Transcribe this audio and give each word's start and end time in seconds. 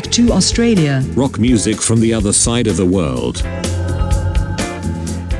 Back 0.00 0.12
to 0.12 0.32
Australia. 0.32 1.04
Rock 1.14 1.38
music 1.38 1.76
from 1.76 2.00
the 2.00 2.14
other 2.14 2.32
side 2.32 2.66
of 2.66 2.78
the 2.78 2.86
world. 2.86 3.44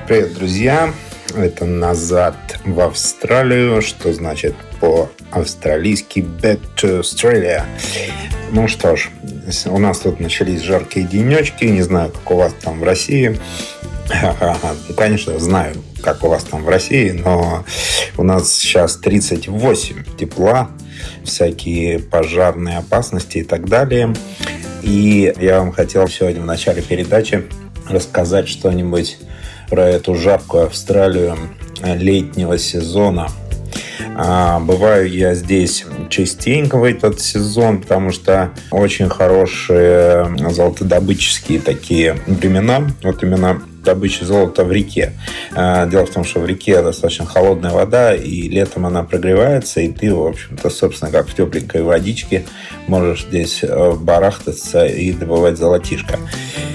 Привет, 0.07 0.35
друзья! 0.35 0.93
Это 1.35 1.65
«Назад 1.65 2.37
в 2.67 2.79
Австралию», 2.81 3.81
что 3.81 4.13
значит 4.13 4.55
по-австралийски 4.81 6.19
«Back 6.43 6.61
to 6.77 7.01
Australia». 7.01 7.65
Ну 8.53 8.69
что 8.69 8.97
ж, 8.97 9.09
у 9.65 9.79
нас 9.79 10.01
тут 10.01 10.21
начались 10.21 10.61
жаркие 10.61 11.07
денечки. 11.07 11.65
Не 11.65 11.81
знаю, 11.81 12.11
как 12.11 12.31
у 12.31 12.37
вас 12.37 12.53
там 12.61 12.81
в 12.81 12.85
России. 12.85 13.41
Ну, 14.89 14.95
конечно, 14.95 15.39
знаю, 15.39 15.77
как 16.03 16.23
у 16.23 16.29
вас 16.29 16.45
там 16.45 16.65
в 16.65 16.69
России, 16.69 17.13
но 17.13 17.65
у 18.19 18.23
нас 18.25 18.53
сейчас 18.53 18.97
38 18.97 20.17
тепла, 20.19 20.71
всякие 21.25 21.99
пожарные 21.99 22.79
опасности 22.79 23.39
и 23.39 23.45
так 23.45 23.69
далее. 23.69 24.15
И 24.83 25.33
я 25.39 25.61
вам 25.61 25.73
хотел 25.73 26.09
сегодня 26.09 26.41
в 26.41 26.47
начале 26.47 26.83
передачи 26.83 27.45
рассказать 27.89 28.49
что-нибудь 28.49 29.19
про 29.69 29.87
эту 29.89 30.15
жаркую 30.15 30.67
Австралию 30.67 31.37
летнего 31.83 32.59
сезона. 32.59 33.29
А, 34.17 34.59
бываю 34.61 35.09
я 35.09 35.35
здесь 35.35 35.85
частенько 36.09 36.77
в 36.77 36.85
этот 36.85 37.21
сезон, 37.21 37.81
потому 37.81 38.11
что 38.11 38.51
очень 38.71 39.09
хорошие 39.09 40.37
золотодобытческие 40.51 41.61
такие 41.61 42.17
времена. 42.27 42.87
Вот 43.03 43.23
именно 43.23 43.63
добычи 43.83 44.25
золота 44.25 44.65
в 44.65 44.73
реке. 44.73 45.13
А, 45.55 45.87
дело 45.87 46.07
в 46.07 46.11
том, 46.11 46.25
что 46.25 46.41
в 46.41 46.47
реке 46.47 46.83
достаточно 46.83 47.27
холодная 47.27 47.73
вода, 47.73 48.15
и 48.15 48.49
летом 48.49 48.87
она 48.87 49.03
прогревается, 49.03 49.81
и 49.81 49.89
ты, 49.89 50.15
в 50.15 50.27
общем-то, 50.27 50.71
собственно, 50.71 51.11
как 51.11 51.29
в 51.29 51.35
тепленькой 51.35 51.83
водичке 51.83 52.45
можешь 52.87 53.25
здесь 53.25 53.61
э, 53.63 53.93
барахтаться 53.93 54.87
и 54.87 55.13
добывать 55.13 55.59
золотишко. 55.59 56.19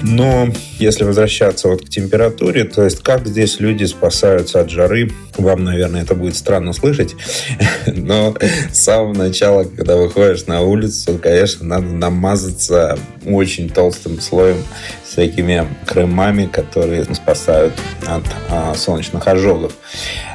Но 0.02 0.48
если 0.78 1.04
возвращаться 1.04 1.68
вот 1.68 1.84
к 1.84 1.88
температуре, 1.88 2.64
то 2.64 2.84
есть 2.84 3.02
как 3.02 3.26
здесь 3.26 3.60
люди 3.60 3.84
спасаются 3.84 4.60
от 4.60 4.70
жары, 4.70 5.10
вам, 5.36 5.64
наверное, 5.64 6.02
это 6.02 6.14
будет 6.14 6.36
странно 6.36 6.72
слышать, 6.72 7.14
но 7.86 8.34
с 8.72 8.78
самого 8.78 9.14
начала, 9.14 9.64
когда 9.64 9.96
выходишь 9.96 10.46
на 10.46 10.62
улицу, 10.62 11.18
конечно, 11.22 11.66
надо 11.66 11.86
намазаться 11.86 12.98
очень 13.24 13.68
толстым 13.68 14.20
слоем 14.20 14.62
всякими 15.04 15.66
кремами, 15.86 16.46
которые 16.46 17.04
спасают 17.14 17.74
от 18.06 18.24
а, 18.50 18.74
солнечных 18.74 19.26
ожогов. 19.26 19.72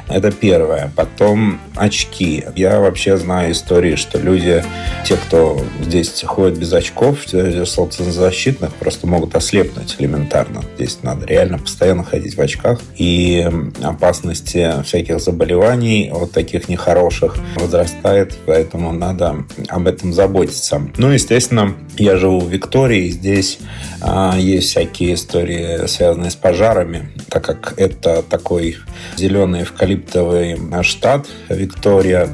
Это 0.08 0.30
первое. 0.30 0.92
Потом 0.94 1.60
очки. 1.76 2.44
Я 2.56 2.80
вообще 2.80 3.16
знаю 3.16 3.52
истории, 3.52 3.96
что 3.96 4.18
люди, 4.18 4.62
те, 5.04 5.16
кто 5.16 5.60
здесь 5.80 6.22
ходит 6.26 6.58
без 6.58 6.72
очков, 6.72 7.18
солнцезащитных, 7.26 8.72
просто 8.74 9.06
могут 9.06 9.34
ослепнуть 9.34 9.96
элементарно. 9.98 10.62
Здесь 10.76 10.98
надо 11.02 11.26
реально 11.26 11.58
постоянно 11.58 12.04
ходить 12.04 12.36
в 12.36 12.40
очках. 12.40 12.80
И 12.96 13.48
опасности 13.82 14.82
всяких 14.84 15.20
заболеваний 15.20 16.10
от 16.12 16.32
таких 16.32 16.68
нехороших 16.68 17.36
возрастает, 17.56 18.36
поэтому 18.46 18.92
надо 18.92 19.44
об 19.68 19.86
этом 19.86 20.12
заботиться. 20.12 20.82
Ну, 20.96 21.10
естественно, 21.10 21.74
я 21.96 22.16
живу 22.16 22.40
в 22.40 22.50
Виктории, 22.50 23.08
здесь 23.10 23.58
а, 24.00 24.36
есть 24.38 24.70
всякие 24.70 25.14
истории, 25.14 25.86
связанные 25.86 26.30
с 26.30 26.36
пожарами, 26.36 27.10
так 27.28 27.44
как 27.44 27.74
это 27.76 28.22
такой 28.22 28.76
зеленый 29.16 29.64
эвкалиптовый 30.02 30.82
штат 30.82 31.26
Виктория. 31.48 32.28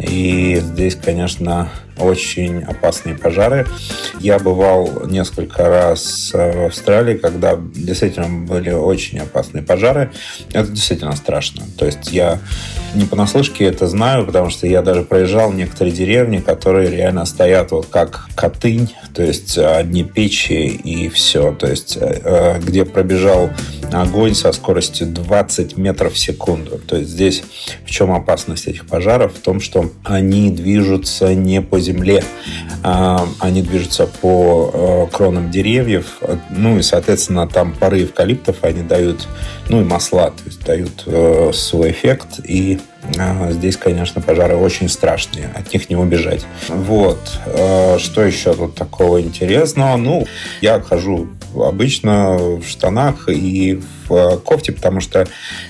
И 0.00 0.58
здесь, 0.60 0.96
конечно, 0.96 1.68
очень 1.98 2.62
опасные 2.62 3.14
пожары. 3.14 3.66
Я 4.18 4.38
бывал 4.38 5.06
несколько 5.06 5.68
раз 5.68 6.30
в 6.32 6.66
Австралии, 6.66 7.16
когда 7.16 7.56
действительно 7.56 8.46
были 8.46 8.70
очень 8.70 9.18
опасные 9.18 9.62
пожары. 9.62 10.10
Это 10.52 10.68
действительно 10.68 11.14
страшно. 11.14 11.64
То 11.78 11.86
есть 11.86 12.10
я 12.10 12.40
не 12.94 13.04
понаслышке 13.04 13.64
это 13.64 13.86
знаю, 13.86 14.26
потому 14.26 14.50
что 14.50 14.66
я 14.66 14.82
даже 14.82 15.02
проезжал 15.02 15.52
некоторые 15.52 15.94
деревни, 15.94 16.38
которые 16.38 16.90
реально 16.90 17.24
стоят 17.24 17.70
вот 17.70 17.86
как 17.86 18.26
Котынь, 18.34 18.94
то 19.14 19.22
есть 19.22 19.56
одни 19.58 20.02
печи 20.02 20.66
и 20.68 21.08
все. 21.08 21.52
То 21.52 21.68
есть 21.68 21.96
э, 22.00 22.58
где 22.60 22.84
пробежал 22.84 23.50
огонь 23.92 24.34
со 24.34 24.52
скоростью 24.52 25.06
20 25.06 25.76
метров 25.76 26.14
в 26.14 26.18
секунду. 26.18 26.78
То 26.78 26.96
есть 26.96 27.10
здесь 27.10 27.42
в 27.84 27.90
чем 27.90 28.12
опасность 28.12 28.66
этих 28.66 28.86
пожаров? 28.86 29.34
В 29.34 29.40
том, 29.40 29.60
что 29.60 29.90
они 30.04 30.50
движутся 30.50 31.34
не 31.34 31.60
по 31.60 31.80
земле, 31.80 32.24
а 32.82 33.26
они 33.40 33.62
движутся 33.62 34.06
по 34.06 34.70
э, 34.72 35.06
кронам 35.14 35.50
деревьев. 35.50 36.20
Ну 36.50 36.78
и, 36.78 36.82
соответственно, 36.82 37.46
там 37.48 37.74
пары 37.74 38.04
эвкалиптов, 38.04 38.62
они 38.62 38.82
дают, 38.82 39.28
ну 39.68 39.80
и 39.80 39.84
масла, 39.84 40.30
то 40.30 40.42
есть 40.46 40.64
дают 40.64 41.02
э, 41.06 41.50
свой 41.52 41.90
эффект. 41.90 42.40
И 42.44 42.80
а, 43.18 43.50
Здесь, 43.50 43.76
конечно, 43.76 44.20
пожары 44.20 44.56
очень 44.56 44.88
страшные, 44.88 45.50
от 45.54 45.72
них 45.72 45.90
не 45.90 45.96
убежать. 45.96 46.44
Вот. 46.68 47.18
Э, 47.46 47.98
что 47.98 48.22
еще 48.22 48.54
тут 48.54 48.74
такого 48.74 49.20
интересного? 49.20 49.96
Ну, 49.96 50.26
я 50.60 50.80
хожу 50.80 51.28
обычно 51.54 52.36
в 52.36 52.64
штанах 52.66 53.28
и 53.28 53.80
в 54.08 54.14
э, 54.14 54.38
кофте, 54.38 54.72
потому 54.72 55.00
что, 55.00 55.26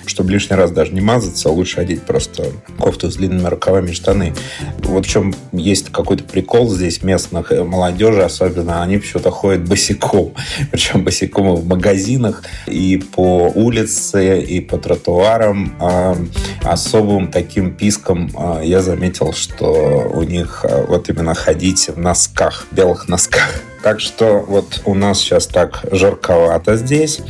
чтобы 0.07 0.33
лишний 0.33 0.57
раз 0.57 0.71
даже 0.71 0.93
не 0.93 1.01
мазаться, 1.01 1.51
лучше 1.51 1.81
одеть 1.81 2.03
просто 2.03 2.47
кофту 2.79 3.11
с 3.11 3.17
длинными 3.17 3.47
рукавами 3.47 3.93
штаны. 3.93 4.35
Вот 4.79 5.07
в 5.07 5.09
чем 5.09 5.35
есть 5.53 5.91
какой-то 5.91 6.25
прикол 6.25 6.71
здесь 6.71 7.03
местных 7.03 7.53
э, 7.53 7.63
молодежи, 7.63 8.23
особенно 8.23 8.83
они 8.83 8.99
почему-то 8.99 9.31
ходят 9.31 9.69
босиком. 9.69 10.35
Причем 10.71 11.05
босиком 11.05 11.55
в 11.55 11.67
магазинах 11.67 12.43
и 12.67 13.03
по 13.15 13.51
улице, 13.55 14.41
и 14.41 14.61
по 14.61 14.79
тротуарам. 14.79 15.75
А 15.81 16.17
особым 16.65 17.31
таким 17.31 17.75
писком 17.75 18.31
а, 18.37 18.61
я 18.63 18.83
заметил, 18.83 19.33
что 19.33 20.11
у 20.13 20.23
них 20.23 20.65
а, 20.65 20.85
вот 20.87 21.09
именно 21.09 21.35
ходить 21.35 21.89
в 21.89 21.99
носках, 21.99 22.67
белых 22.71 23.09
носках. 23.09 23.63
Так 23.83 24.01
что 24.01 24.45
вот 24.47 24.81
у 24.85 24.95
нас 24.95 25.19
сейчас 25.19 25.47
так 25.47 25.85
жарковато 25.91 26.77
здесь. 26.77 27.21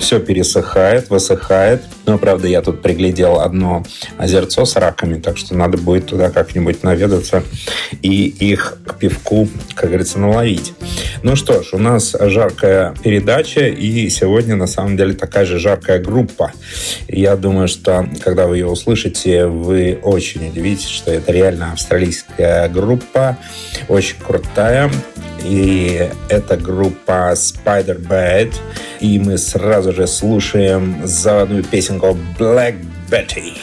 Все 0.00 0.18
пересыхает, 0.18 1.08
высыхает. 1.08 1.82
Но, 2.06 2.18
правда, 2.18 2.48
я 2.48 2.60
тут 2.62 2.82
приглядел 2.82 3.40
одно 3.40 3.84
озерцо 4.18 4.64
с 4.64 4.76
раками, 4.76 5.20
так 5.20 5.38
что 5.38 5.54
надо 5.54 5.78
будет 5.78 6.06
туда 6.06 6.30
как-нибудь 6.30 6.82
наведаться 6.82 7.42
и 8.02 8.26
их 8.26 8.78
к 8.86 8.98
пивку, 8.98 9.48
как 9.74 9.88
говорится, 9.88 10.18
наловить. 10.18 10.74
Ну 11.22 11.36
что 11.36 11.62
ж, 11.62 11.68
у 11.72 11.78
нас 11.78 12.14
жаркая 12.18 12.94
передача, 13.02 13.68
и 13.68 14.10
сегодня, 14.10 14.56
на 14.56 14.66
самом 14.66 14.96
деле, 14.96 15.14
такая 15.14 15.46
же 15.46 15.58
жаркая 15.58 15.98
группа. 15.98 16.52
Я 17.08 17.36
думаю, 17.36 17.68
что, 17.68 18.06
когда 18.22 18.46
вы 18.46 18.58
ее 18.58 18.66
услышите, 18.66 19.46
вы 19.46 19.98
очень 20.02 20.48
удивитесь, 20.48 20.88
что 20.88 21.10
это 21.10 21.32
реально 21.32 21.72
австралийская 21.72 22.68
группа, 22.68 23.38
очень 23.88 24.16
крутая. 24.18 24.90
И 25.44 25.83
это 26.28 26.56
группа 26.56 27.32
Spider 27.32 28.00
Bad. 28.00 28.54
И 29.00 29.18
мы 29.18 29.38
сразу 29.38 29.92
же 29.92 30.06
слушаем 30.06 31.00
заводную 31.04 31.64
песенку 31.64 32.16
Black 32.38 32.76
Betty. 33.10 33.54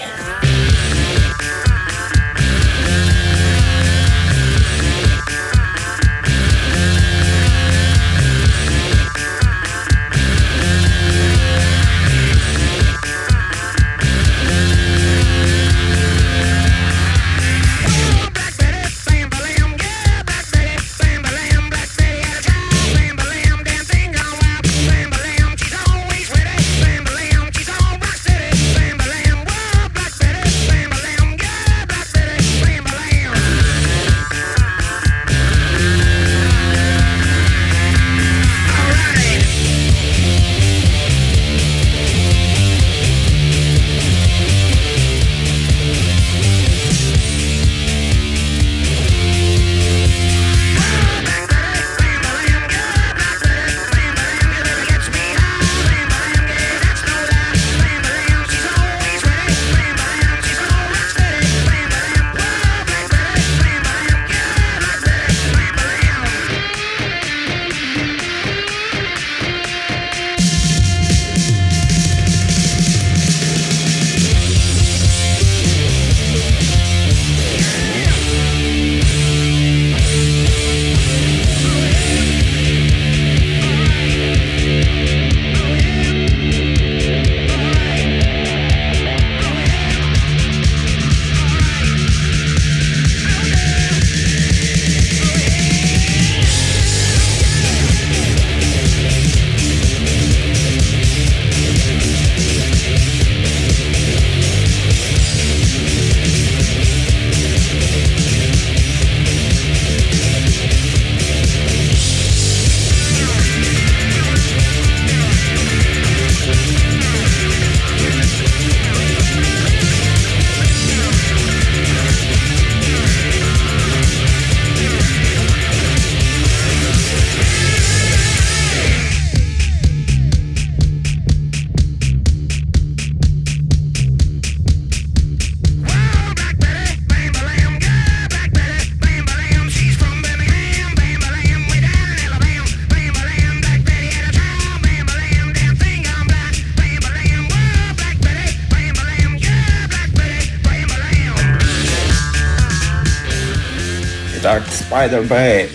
Spider-Bait. 155.01 155.69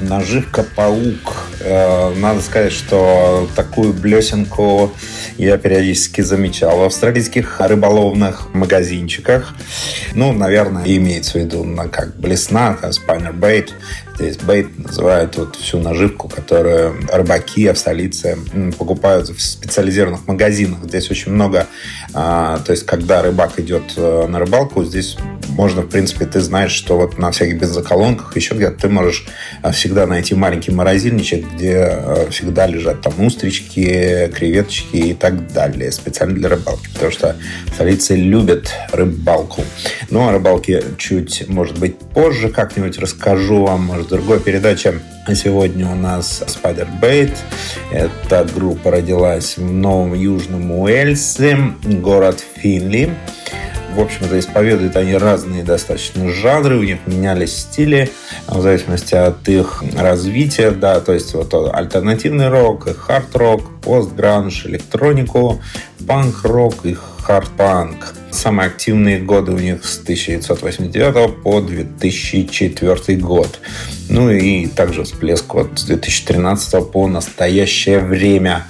Наживка-паук. 0.00 1.48
Э, 1.60 2.14
надо 2.14 2.40
сказать, 2.40 2.72
что 2.72 3.48
такую 3.56 3.92
блесенку 3.92 4.92
я 5.36 5.58
периодически 5.58 6.20
замечал 6.20 6.78
в 6.78 6.82
австралийских 6.82 7.60
рыболовных 7.60 8.54
магазинчиках. 8.54 9.54
Ну, 10.14 10.32
наверное, 10.32 10.84
имеется 10.84 11.38
в 11.38 11.42
виду 11.42 11.64
на 11.64 11.88
как 11.88 12.16
блесна, 12.16 12.78
спайнер 12.92 13.32
Здесь 14.22 14.36
бейт 14.36 14.78
называют 14.78 15.36
вот 15.36 15.56
всю 15.56 15.80
наживку, 15.80 16.28
которую 16.28 16.94
рыбаки, 17.12 17.66
австралийцы 17.66 18.38
покупают 18.78 19.28
в 19.28 19.42
специализированных 19.42 20.28
магазинах. 20.28 20.84
Здесь 20.84 21.10
очень 21.10 21.32
много, 21.32 21.66
а, 22.14 22.58
то 22.58 22.70
есть 22.70 22.86
когда 22.86 23.20
рыбак 23.20 23.58
идет 23.58 23.94
э, 23.96 24.26
на 24.28 24.38
рыбалку, 24.38 24.84
здесь 24.84 25.16
можно, 25.48 25.82
в 25.82 25.88
принципе, 25.88 26.24
ты 26.24 26.40
знаешь, 26.40 26.72
что 26.72 26.96
вот 26.96 27.18
на 27.18 27.30
всяких 27.30 27.58
бензоколонках, 27.58 28.36
еще 28.36 28.54
где-то 28.54 28.82
ты 28.82 28.88
можешь 28.88 29.26
э, 29.62 29.72
всегда 29.72 30.06
найти 30.06 30.34
маленький 30.34 30.70
морозильничек, 30.70 31.44
где 31.54 31.88
э, 31.90 32.26
всегда 32.30 32.66
лежат 32.66 33.00
там 33.02 33.24
устрички, 33.24 34.30
креветочки 34.34 34.96
и 34.96 35.14
так 35.14 35.52
далее, 35.52 35.90
специально 35.92 36.34
для 36.34 36.48
рыбалки, 36.48 36.88
потому 36.94 37.10
что 37.10 37.36
австралийцы 37.66 38.14
любят 38.14 38.72
рыбалку. 38.92 39.62
Ну, 40.10 40.28
о 40.28 40.32
рыбалке 40.32 40.82
чуть, 40.96 41.48
может 41.48 41.78
быть, 41.78 41.98
позже 41.98 42.48
как-нибудь 42.48 42.98
расскажу 42.98 43.64
вам, 43.64 43.84
может, 43.84 44.10
в 44.10 44.11
другой 44.12 44.40
передаче. 44.40 45.00
Сегодня 45.34 45.88
у 45.88 45.94
нас 45.94 46.42
Spider 46.46 46.86
Bait. 47.00 47.34
Эта 47.90 48.46
группа 48.54 48.90
родилась 48.90 49.56
в 49.56 49.72
Новом 49.72 50.12
Южном 50.12 50.70
Уэльсе, 50.70 51.56
город 51.82 52.44
Финли 52.56 53.10
в 53.94 54.00
общем-то, 54.00 54.38
исповедуют 54.38 54.96
они 54.96 55.14
разные 55.14 55.62
достаточно 55.62 56.30
жанры, 56.30 56.78
у 56.78 56.82
них 56.82 57.00
менялись 57.06 57.58
стили 57.58 58.10
в 58.46 58.62
зависимости 58.62 59.14
от 59.14 59.46
их 59.48 59.84
развития, 59.94 60.70
да, 60.70 61.00
то 61.00 61.12
есть 61.12 61.34
вот 61.34 61.52
альтернативный 61.52 62.48
рок, 62.48 62.88
хард-рок, 62.96 63.80
пост-гранж, 63.82 64.64
электронику, 64.64 65.60
панк-рок 66.06 66.86
и 66.86 66.94
хард-панк. 67.22 68.14
Самые 68.30 68.68
активные 68.68 69.18
годы 69.20 69.52
у 69.52 69.58
них 69.58 69.84
с 69.84 70.00
1989 70.00 71.42
по 71.42 71.60
2004 71.60 73.18
год. 73.18 73.60
Ну 74.08 74.30
и 74.30 74.66
также 74.66 75.04
всплеск 75.04 75.52
вот 75.54 75.78
с 75.78 75.84
2013 75.84 76.90
по 76.90 77.06
настоящее 77.08 78.00
время. 78.00 78.64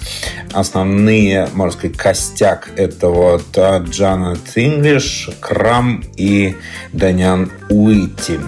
Основные, 0.53 1.49
можно 1.55 1.73
сказать, 1.73 1.97
костяк 1.97 2.69
это 2.77 3.09
вот 3.09 3.57
Джанет 3.57 4.41
Инглиш, 4.57 5.31
Крам 5.41 6.05
и 6.17 6.57
Данян 6.93 7.51
Уитти. 7.71 8.39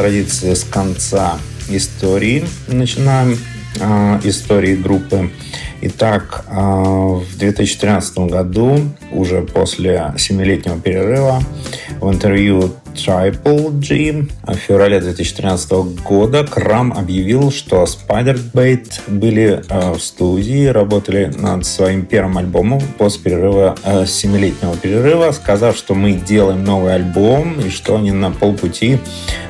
Традиции 0.01 0.55
с 0.55 0.65
конца 0.65 1.39
истории 1.69 2.47
начинаем 2.69 3.37
э, 3.79 4.21
истории 4.25 4.75
группы. 4.75 5.31
Итак, 5.83 6.47
э, 6.49 6.55
в 6.55 7.37
2013 7.37 8.31
году, 8.31 8.81
уже 9.13 9.43
после 9.43 10.15
семилетнего 10.17 10.81
перерыва, 10.81 11.43
в 12.01 12.11
интервью 12.11 12.75
Triple 12.95 13.79
G. 13.81 14.27
В 14.43 14.55
феврале 14.55 15.01
2013 15.01 15.73
года 16.05 16.45
Крам 16.45 16.93
объявил, 16.93 17.51
что 17.51 17.85
Spider-Bait 17.85 19.03
были 19.09 19.63
э, 19.69 19.93
в 19.93 20.01
студии, 20.01 20.67
работали 20.67 21.33
над 21.37 21.65
своим 21.67 22.07
первым 22.07 22.39
альбомом 22.39 22.81
после 22.99 23.23
перерыва, 23.23 23.77
э, 23.85 24.07
семилетнего 24.07 24.77
перерыва, 24.77 25.33
сказав, 25.33 25.77
что 25.77 25.95
мы 25.95 26.13
делаем 26.13 26.65
новый 26.65 26.95
альбом 26.95 27.61
и 27.61 27.71
что 27.71 27.97
они 27.97 28.13
на 28.13 28.31
полпути 28.31 28.99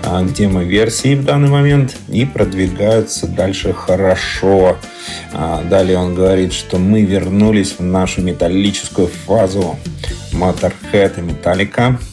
э, 0.03 0.27
к 0.27 0.33
демо-версии 0.33 1.15
в 1.15 1.25
данный 1.25 1.49
момент 1.49 1.97
и 2.09 2.25
продвигаются 2.25 3.27
дальше 3.27 3.73
хорошо. 3.73 4.77
Далее 5.69 5.97
он 5.99 6.15
говорит, 6.15 6.53
что 6.53 6.79
мы 6.79 7.03
вернулись 7.03 7.77
в 7.79 7.83
нашу 7.83 8.21
металлическую 8.23 9.09
фазу. 9.09 9.77
Motorhead 10.33 11.19
и 11.19 11.23
Metallica. 11.23 11.99
а, 11.99 12.10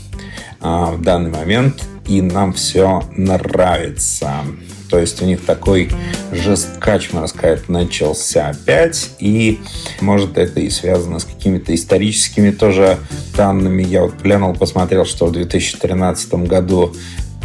в 0.60 1.02
данный 1.02 1.32
момент, 1.32 1.84
и 2.08 2.22
нам 2.22 2.54
все 2.54 3.04
нравится. 3.16 4.46
То 4.90 5.00
есть 5.00 5.22
у 5.22 5.26
них 5.26 5.46
такой 5.46 5.90
жесткач, 6.32 7.12
можно 7.12 7.28
сказать, 7.28 7.68
начался 7.68 8.50
опять. 8.50 9.12
И 9.20 9.60
может 10.00 10.38
это 10.38 10.62
и 10.62 10.70
связано 10.70 11.20
с 11.20 11.26
какими-то 11.26 11.76
историческими 11.76 12.52
тоже 12.52 12.98
данными. 13.36 13.84
Я 13.84 14.04
вот 14.04 14.22
глянул, 14.22 14.54
посмотрел, 14.54 15.06
что 15.06 15.26
в 15.26 15.32
2013 15.32 16.34
году 16.46 16.94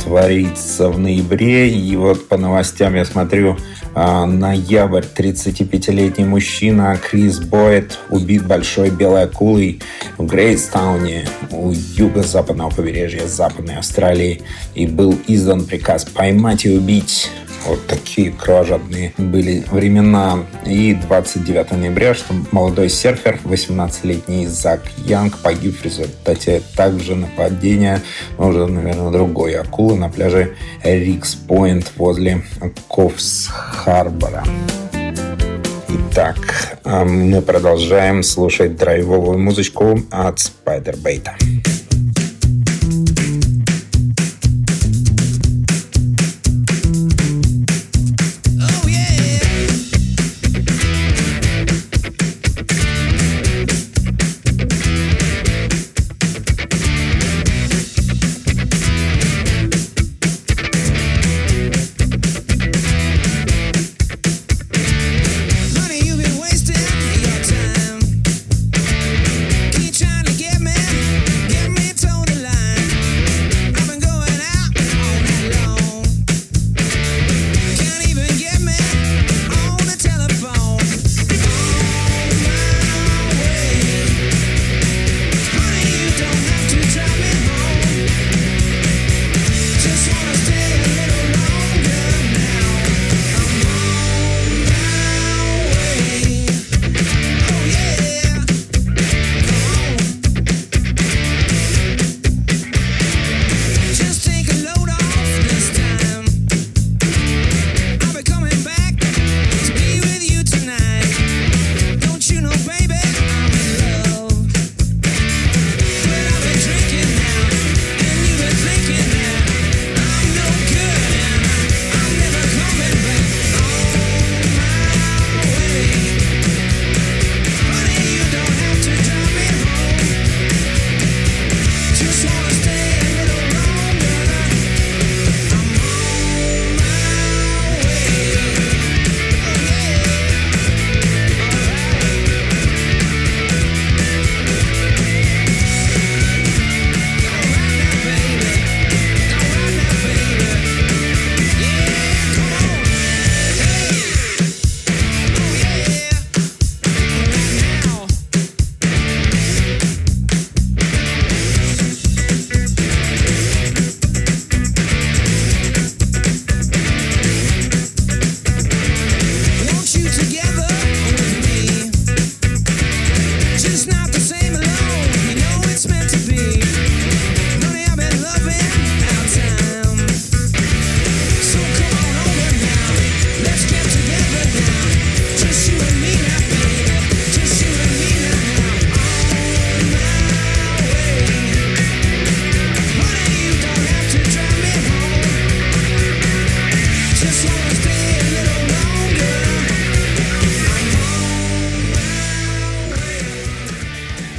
творится 0.02 0.88
в 0.88 0.98
ноябре. 0.98 1.70
И 1.70 1.96
вот 1.96 2.28
по 2.28 2.36
новостям 2.36 2.94
я 2.94 3.04
смотрю, 3.04 3.56
а, 3.94 4.26
ноябрь, 4.26 5.04
35-летний 5.16 6.24
мужчина 6.24 6.96
Крис 6.96 7.40
Бойд 7.40 7.98
убит 8.10 8.46
большой 8.46 8.90
белой 8.90 9.24
акулой 9.24 9.80
в 10.18 10.26
Грейтстауне 10.26 11.26
у 11.50 11.72
юго-западного 11.72 12.70
побережья 12.70 13.26
Западной 13.26 13.76
Австралии 13.76 14.42
и 14.74 14.86
был 14.86 15.18
издан 15.26 15.64
приказ 15.64 16.04
поймать 16.04 16.64
и 16.64 16.70
убить 16.70 17.30
вот 17.66 17.86
такие 17.86 18.32
кровожадные 18.32 19.12
были 19.18 19.64
времена. 19.70 20.44
И 20.66 20.94
29 20.94 21.72
ноября, 21.72 22.14
что 22.14 22.34
молодой 22.50 22.88
серфер, 22.88 23.38
18-летний 23.44 24.46
Зак 24.46 24.82
Янг, 25.06 25.38
погиб 25.38 25.78
в 25.78 25.84
результате 25.84 26.62
также 26.76 27.14
нападения, 27.14 28.02
но 28.38 28.48
уже, 28.48 28.66
наверное, 28.66 29.10
другой 29.10 29.54
акулы 29.54 29.91
на 29.96 30.08
пляже 30.08 30.54
Рикс 30.82 31.34
Пойнт 31.34 31.92
возле 31.96 32.42
Ковс-Харбора. 32.88 34.44
Итак, 35.88 36.78
а 36.84 37.04
мы 37.04 37.40
продолжаем 37.42 38.22
слушать 38.22 38.76
драйвовую 38.76 39.38
музычку 39.38 40.00
от 40.10 40.38
Spider-Bait. 40.38 41.28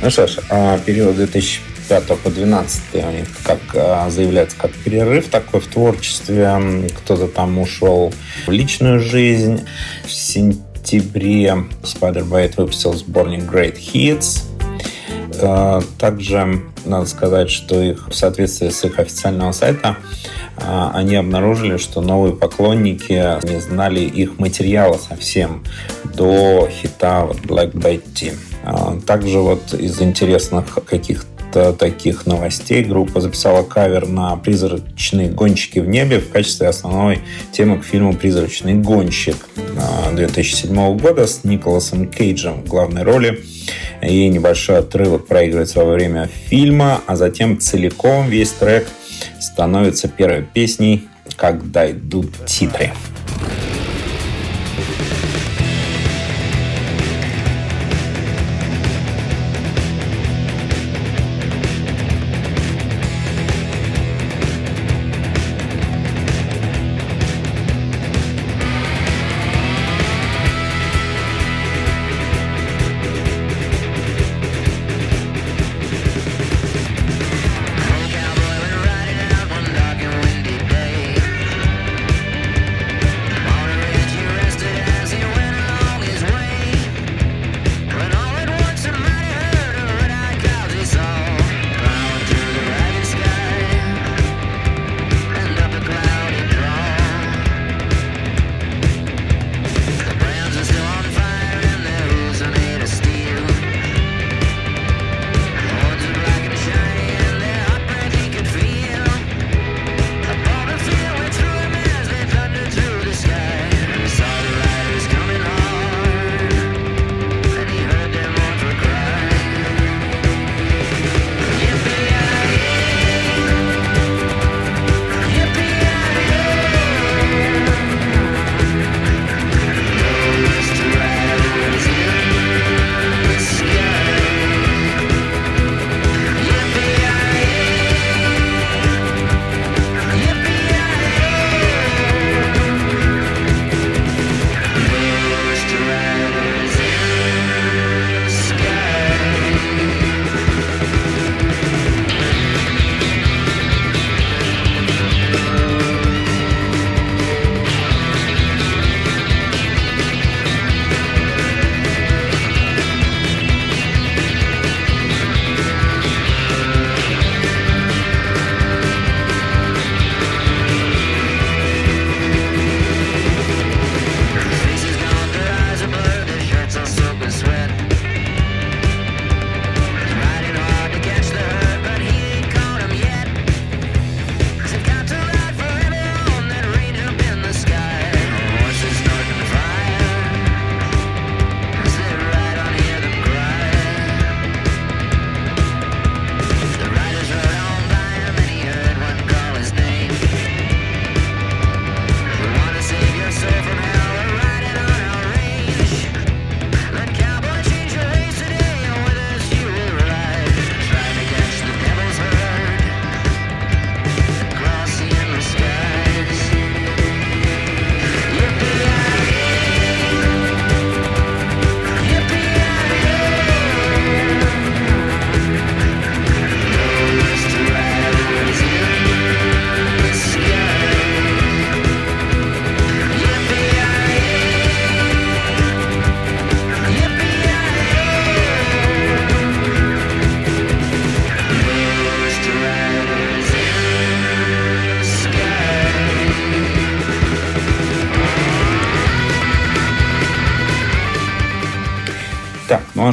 Ну 0.04 0.10
что 0.10 0.28
ж, 0.28 0.40
а, 0.50 0.78
период 0.80 1.16
2005 1.16 2.04
по 2.08 2.30
2012 2.30 3.26
как 3.46 3.60
а, 3.74 4.10
заявляется, 4.10 4.58
как 4.58 4.72
перерыв 4.72 5.30
такой 5.30 5.62
в 5.62 5.68
творчестве. 5.68 6.60
Кто-то 6.94 7.28
там 7.30 7.58
ушел 7.58 8.14
в 8.46 8.52
личную 8.52 9.00
жизнь. 9.00 9.62
В 10.04 10.12
сентябре 10.12 11.56
Spider-Bite 11.84 12.56
выпустил 12.58 12.94
сборник 12.96 13.44
Great 13.44 13.78
Hits. 13.78 14.42
А, 15.42 15.80
также 15.98 16.62
надо 16.84 17.06
сказать, 17.06 17.50
что 17.50 17.82
их 17.82 18.10
в 18.10 18.14
соответствии 18.14 18.68
с 18.68 18.84
их 18.84 19.00
официального 19.00 19.54
сайта 19.54 19.96
они 20.58 21.16
обнаружили, 21.16 21.78
что 21.78 22.02
новые 22.02 22.36
поклонники 22.36 23.42
не 23.50 23.60
знали 23.62 24.02
их 24.02 24.38
материала 24.38 24.98
совсем 24.98 25.64
до 26.04 26.70
хита 26.70 27.26
Black 27.48 27.72
Betty. 27.72 28.34
Также 29.06 29.40
вот 29.40 29.74
из 29.74 30.02
интересных 30.02 30.74
каких-то 30.86 31.74
таких 31.74 32.26
новостей 32.26 32.84
группа 32.84 33.22
записала 33.22 33.64
кавер 33.64 34.08
на 34.08 34.36
«Призрачные 34.38 35.30
гонщики 35.30 35.80
в 35.80 35.88
небе» 35.88 36.20
в 36.20 36.30
качестве 36.30 36.68
основной 36.68 37.20
темы 37.52 37.80
к 37.80 37.84
фильму 37.84 38.16
«Призрачный 38.16 38.76
гонщик» 38.76 39.36
2007 40.14 40.98
года 40.98 41.28
с 41.28 41.44
Николасом 41.44 42.08
Кейджем 42.08 42.64
в 42.64 42.68
главной 42.68 43.04
роли. 43.04 43.44
И 44.02 44.28
небольшой 44.28 44.80
отрывок 44.80 45.28
проигрывается 45.28 45.80
во 45.84 45.94
время 45.94 46.30
фильма, 46.48 47.02
а 47.06 47.16
затем 47.16 47.60
целиком 47.60 48.28
весь 48.30 48.52
трек 48.52 48.88
становится 49.40 50.08
первой 50.08 50.44
песней, 50.44 51.08
когда 51.38 51.90
идут 51.90 52.32
титры. 52.46 52.92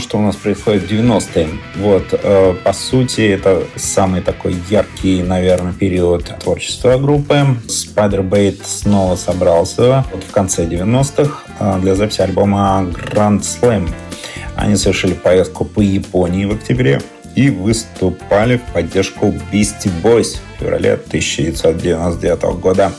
Что 0.01 0.19
у 0.19 0.23
нас 0.23 0.37
происходит 0.37 0.83
в 0.83 0.91
90-е? 0.91 1.49
Вот, 1.77 2.05
э, 2.13 2.55
по 2.65 2.73
сути, 2.73 3.21
это 3.21 3.63
самый 3.77 4.21
такой 4.21 4.57
яркий, 4.69 5.23
наверное, 5.23 5.73
период 5.73 6.25
творчества 6.41 6.99
группы. 6.99 7.47
Spider-Bait 7.67 8.63
снова 8.65 9.17
собрался 9.17 10.05
вот 10.13 10.25
в 10.25 10.31
конце 10.33 10.67
90-х 10.67 11.45
э, 11.61 11.81
для 11.81 11.95
записи 11.95 12.21
альбома 12.23 12.91
Grand 12.91 13.41
Slam. 13.41 13.89
Они 14.57 14.77
совершили 14.77 15.15
поездку 15.15 15.65
по 15.65 15.81
Японии 15.81 16.47
в 16.47 16.53
октябре 16.53 17.01
и 17.37 17.51
выступали 17.51 18.57
в 18.57 18.73
поддержку 18.73 19.35
Beastie 19.53 19.91
Boys 20.03 20.39
в 20.57 20.61
феврале 20.61 20.95
1999 20.95 22.43
года. 22.61 22.93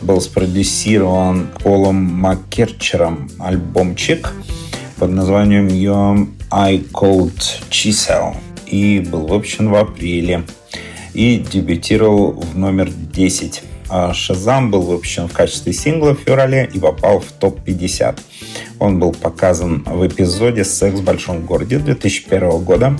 Был 0.00 0.20
спродюсирован 0.20 1.48
Полом 1.62 1.96
Маккерчером 1.96 3.30
альбомчик 3.38 4.32
под 5.02 5.10
названием 5.10 5.66
Your 5.66 6.28
I 6.52 6.76
Code 6.92 7.60
Chisel 7.70 8.36
и 8.68 9.00
был 9.00 9.26
выпущен 9.26 9.68
в 9.68 9.74
апреле 9.74 10.44
и 11.12 11.38
дебютировал 11.38 12.30
в 12.34 12.56
номер 12.56 12.88
10. 12.88 13.64
А 13.88 14.14
Шазам 14.14 14.70
был 14.70 14.82
выпущен 14.82 15.26
в 15.26 15.32
качестве 15.32 15.72
сингла 15.72 16.14
в 16.14 16.20
феврале 16.20 16.70
и 16.72 16.78
попал 16.78 17.18
в 17.18 17.32
топ-50. 17.32 18.16
Он 18.78 19.00
был 19.00 19.10
показан 19.10 19.82
в 19.84 20.06
эпизоде 20.06 20.62
«Секс 20.64 21.00
в 21.00 21.02
большом 21.02 21.46
городе» 21.46 21.80
2001 21.80 22.62
года 22.62 22.96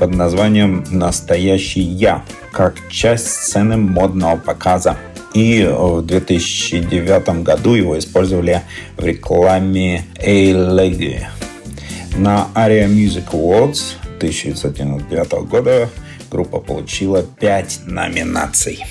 под 0.00 0.14
названием 0.14 0.82
«Настоящий 0.90 1.82
я», 1.82 2.24
как 2.52 2.76
часть 2.88 3.26
сцены 3.26 3.76
модного 3.76 4.38
показа. 4.38 4.96
И 5.34 5.68
в 5.68 6.00
2009 6.00 7.42
году 7.42 7.74
его 7.74 7.98
использовали 7.98 8.62
в 8.96 9.04
рекламе 9.04 10.04
A-Lady. 10.20 11.26
На 12.16 12.48
Aria 12.54 12.86
Music 12.86 13.32
Awards 13.32 13.96
1999 14.18 15.48
года 15.48 15.88
группа 16.30 16.60
получила 16.60 17.22
5 17.22 17.80
номинаций. 17.86 18.84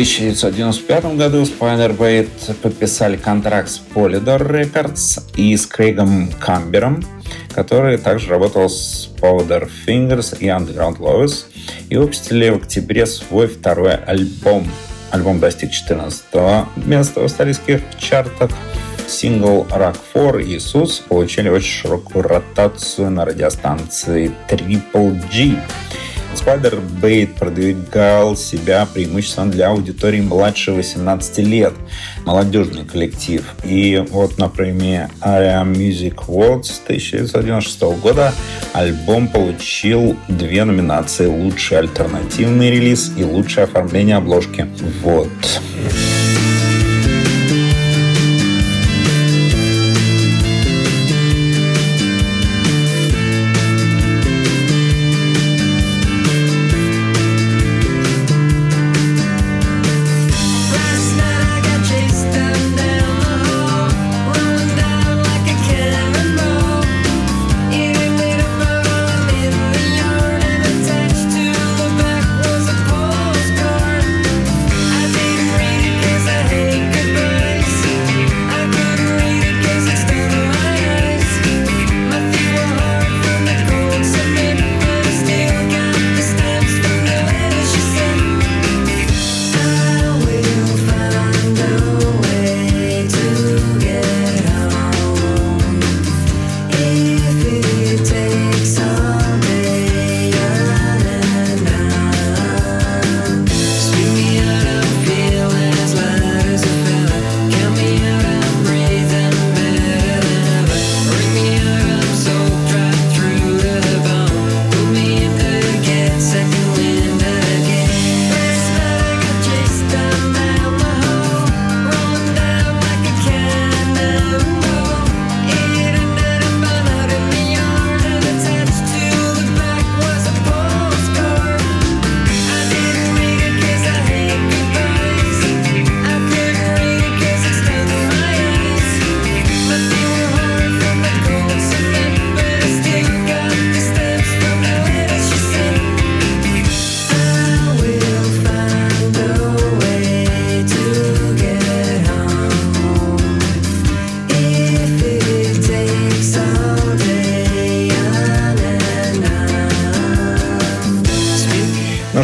1995 0.00 1.16
году 1.18 1.42
Spider-Bait 1.42 2.54
подписали 2.62 3.18
контракт 3.18 3.68
с 3.68 3.82
Polydor 3.94 4.40
Records 4.40 5.22
и 5.36 5.54
с 5.54 5.66
Крейгом 5.66 6.30
Камбером, 6.40 7.04
который 7.54 7.98
также 7.98 8.30
работал 8.30 8.70
с 8.70 9.10
Powder 9.20 9.68
Fingers 9.86 10.38
и 10.38 10.46
Underground 10.46 11.00
Lovers, 11.00 11.44
и 11.90 11.98
выпустили 11.98 12.48
в 12.48 12.56
октябре 12.56 13.04
свой 13.04 13.46
второй 13.46 13.94
альбом. 13.94 14.66
Альбом 15.10 15.38
достиг 15.38 15.70
14 15.70 16.24
места 16.76 17.20
в 17.20 17.24
австралийских 17.24 17.82
чартах. 17.98 18.50
Сингл 19.06 19.66
Rock 19.68 19.98
4 20.14 20.42
и 20.46 20.56
Иисус 20.56 21.00
получили 21.00 21.50
очень 21.50 21.82
широкую 21.82 22.22
ротацию 22.22 23.10
на 23.10 23.26
радиостанции 23.26 24.32
Triple 24.48 25.20
G. 25.30 25.60
Spider 26.34 26.80
Bait 27.00 27.38
продвигал 27.38 28.36
себя 28.36 28.86
преимущественно 28.86 29.50
для 29.50 29.68
аудитории 29.68 30.20
младше 30.20 30.72
18 30.72 31.38
лет. 31.38 31.74
Молодежный 32.24 32.84
коллектив. 32.84 33.44
И 33.64 34.02
вот 34.10 34.38
на 34.38 34.48
премии 34.48 35.08
Area 35.20 35.64
Music 35.64 36.16
Awards 36.26 36.82
1996 36.84 37.82
года 38.00 38.32
альбом 38.72 39.28
получил 39.28 40.16
две 40.28 40.64
номинации 40.64 41.26
«Лучший 41.26 41.78
альтернативный 41.78 42.70
релиз» 42.70 43.12
и 43.16 43.24
«Лучшее 43.24 43.64
оформление 43.64 44.16
обложки». 44.16 44.66
Вот. 45.02 45.20
Вот. 45.20 46.19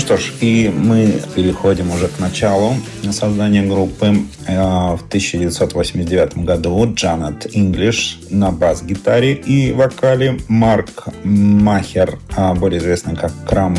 Что 0.07 0.19
ж, 0.19 0.33
и 0.41 0.73
мы 0.73 1.21
переходим 1.35 1.91
уже 1.91 2.07
к 2.07 2.21
началу 2.21 2.77
создания 3.11 3.63
группы. 3.63 4.15
Э, 4.47 4.95
в 4.95 5.03
1989 5.09 6.45
году 6.45 6.95
Джанет 6.95 7.49
Инглиш 7.53 8.21
на 8.31 8.53
бас-гитаре 8.53 9.33
и 9.33 9.73
вокале, 9.73 10.39
Марк 10.47 11.09
Махер, 11.25 12.21
а, 12.37 12.55
более 12.55 12.79
известный 12.79 13.17
как 13.17 13.33
Крам 13.49 13.77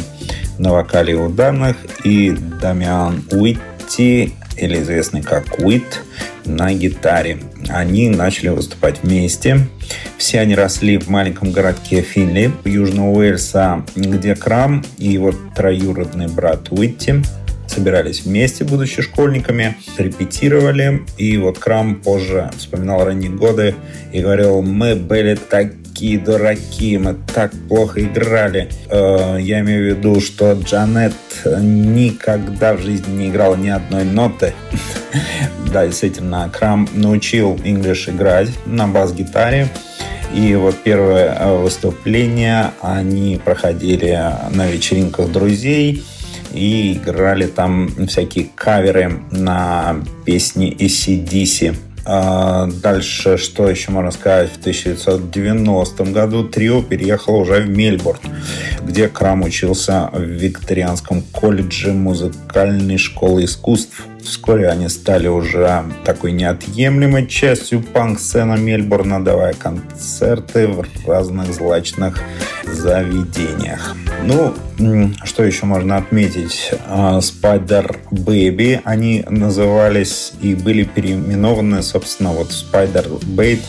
на 0.58 0.74
вокале 0.74 1.14
и 1.14 1.16
ударных, 1.16 1.78
и 2.04 2.32
Дамиан 2.62 3.24
Уитти, 3.32 4.34
или 4.58 4.82
известный 4.82 5.22
как 5.22 5.60
Уит, 5.60 6.02
на 6.44 6.74
гитаре. 6.74 7.40
Они 7.70 8.10
начали 8.10 8.50
выступать 8.50 9.02
вместе. 9.02 9.70
Все 10.18 10.40
они 10.40 10.56
росли 10.56 10.98
в 10.98 11.10
маленьком 11.10 11.52
городке 11.52 12.02
Финли, 12.02 12.52
Южного 12.66 13.12
Уэльса, 13.12 13.86
где 13.96 14.36
Крам 14.36 14.84
и 14.98 15.10
его 15.10 15.34
троюродный 15.56 16.28
брат 16.28 16.72
Уитти 16.72 17.22
собирались 17.68 18.22
вместе, 18.22 18.64
будучи 18.64 19.02
школьниками, 19.02 19.78
репетировали. 19.98 21.02
И 21.18 21.38
вот 21.38 21.60
Крам 21.60 21.96
позже 21.96 22.50
вспоминал 22.58 23.06
ранние 23.06 23.30
годы 23.30 23.76
и 24.12 24.22
говорил, 24.22 24.62
мы 24.62 24.96
были 24.96 25.36
такие 25.36 26.18
дураки, 26.18 26.98
мы 26.98 27.16
так 27.34 27.52
плохо 27.68 28.02
играли. 28.02 28.70
Э, 28.90 29.38
я 29.40 29.60
имею 29.60 29.84
в 29.94 29.98
виду, 29.98 30.22
что 30.22 30.54
Джанет 30.54 31.14
никогда 31.46 32.74
в 32.74 32.82
жизни 32.82 33.12
не 33.12 33.28
играла 33.30 33.56
ни 33.56 33.70
одной 33.70 34.04
ноты. 34.04 34.54
Да, 35.72 35.86
действительно, 35.86 36.50
Крам 36.52 36.88
научил 36.94 37.56
English 37.56 38.10
играть 38.10 38.50
на 38.66 38.88
бас-гитаре. 38.88 39.68
И 40.34 40.56
вот 40.56 40.76
первое 40.84 41.34
э, 41.34 41.58
выступление 41.58 42.72
они 42.82 43.40
проходили 43.44 44.20
на 44.52 44.68
вечеринках 44.68 45.32
друзей 45.32 46.04
и 46.54 46.94
играли 46.94 47.48
там 47.48 47.90
всякие 48.08 48.48
каверы 48.56 49.22
на 49.32 49.98
песни 50.26 50.76
ACDC. 50.78 51.76
А 52.10 52.68
дальше, 52.68 53.38
что 53.38 53.70
еще 53.70 53.92
можно 53.92 54.12
сказать, 54.12 54.50
в 54.52 54.60
1990 54.60 56.04
году 56.06 56.46
трио 56.46 56.82
переехало 56.82 57.36
уже 57.38 57.60
в 57.60 57.70
Мельбурн, 57.70 58.20
где 58.82 59.10
Крам 59.10 59.44
учился 59.44 60.10
в 60.14 60.22
Викторианском 60.22 61.22
колледже 61.34 61.92
музыкальной 61.92 62.98
школы 62.98 63.44
искусств. 63.44 64.06
Вскоре 64.28 64.68
они 64.68 64.90
стали 64.90 65.28
уже 65.30 65.86
такой 66.04 66.34
неотъемлемой 66.34 67.28
частью 67.28 67.82
панк-сцены 67.82 68.58
Мельбурна, 68.58 69.24
давая 69.24 69.54
концерты 69.54 70.68
в 70.68 70.86
разных 71.08 71.54
злачных 71.54 72.22
заведениях. 72.66 73.96
Ну, 74.26 74.54
что 75.24 75.44
еще 75.44 75.66
можно 75.66 75.96
отметить? 75.96 76.72
А, 76.88 77.20
Spider 77.20 77.96
Baby, 78.12 78.82
они 78.84 79.24
назывались 79.30 80.34
и 80.42 80.56
были 80.56 80.84
переименованы, 80.84 81.82
собственно, 81.82 82.32
вот 82.32 82.50
Spider 82.50 83.22
Bait 83.22 83.62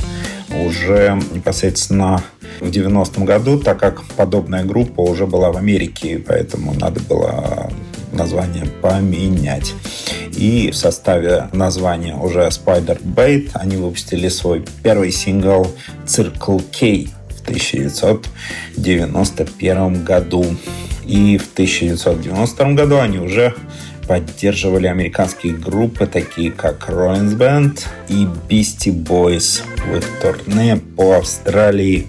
уже 0.51 1.21
непосредственно 1.33 2.21
в 2.61 2.67
90-м 2.67 3.25
году, 3.25 3.61
так 3.61 3.79
как 3.79 4.03
подобная 4.17 4.65
группа 4.65 5.03
уже 5.03 5.27
была 5.27 5.53
в 5.53 5.57
Америке, 5.57 6.23
поэтому 6.27 6.75
надо 6.75 7.01
было 7.01 7.71
название 8.13 8.67
поменять. 8.83 9.75
И 10.39 10.71
в 10.71 10.77
составе 10.77 11.49
названия 11.53 12.15
уже 12.15 12.47
Spider 12.47 13.03
Bait 13.03 13.51
они 13.55 13.77
выпустили 13.77 14.29
свой 14.29 14.65
первый 14.85 15.11
сингл 15.11 15.67
Circle 16.07 16.63
K 16.71 17.09
в 17.37 17.41
1991 17.43 20.05
году. 20.05 20.47
И 21.05 21.39
в 21.39 21.53
1992 21.55 22.73
году 22.75 22.99
они 22.99 23.19
уже 23.19 23.53
поддерживали 24.09 24.87
американские 24.87 25.53
группы, 25.53 26.07
такие 26.07 26.51
как 26.51 26.89
Rollins 26.89 27.37
Band 27.37 27.85
и 28.09 28.27
Beastie 28.49 28.93
Boys 28.93 29.63
в 29.87 29.97
их 29.97 30.05
турне 30.21 30.81
по 30.97 31.19
Австралии. 31.19 32.09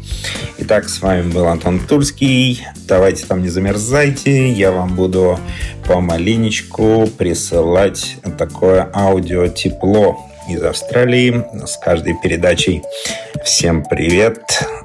Итак, 0.59 0.87
с 0.87 1.01
вами 1.01 1.29
был 1.29 1.45
Антон 1.47 1.79
Тульский. 1.79 2.65
Давайте 2.87 3.25
там 3.25 3.41
не 3.41 3.49
замерзайте. 3.49 4.49
Я 4.49 4.71
вам 4.71 4.95
буду 4.95 5.37
помаленечку 5.85 7.07
присылать 7.17 8.15
такое 8.37 8.89
аудио 8.93 9.47
тепло 9.47 10.17
из 10.49 10.63
Австралии 10.63 11.43
с 11.65 11.77
каждой 11.77 12.15
передачей. 12.21 12.81
Всем 13.43 13.83
привет. 13.83 14.39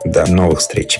До 0.04 0.26
новых 0.26 0.58
встреч. 0.58 0.98